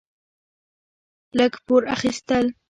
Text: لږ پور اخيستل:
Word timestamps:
لږ 1.37 1.53
پور 1.65 1.83
اخيستل: 1.95 2.45